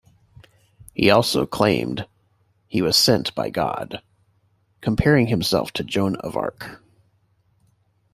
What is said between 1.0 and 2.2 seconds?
also claimed